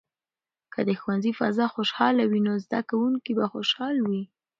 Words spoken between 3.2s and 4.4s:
به خوشاله وي.